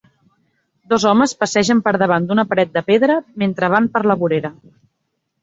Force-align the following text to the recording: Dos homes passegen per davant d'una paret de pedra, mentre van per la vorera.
Dos 0.93 1.03
homes 1.09 1.35
passegen 1.41 1.83
per 1.89 1.93
davant 2.05 2.25
d'una 2.31 2.47
paret 2.55 2.73
de 2.79 2.83
pedra, 2.89 3.19
mentre 3.45 3.71
van 3.77 3.93
per 3.99 4.05
la 4.13 4.19
vorera. 4.25 4.55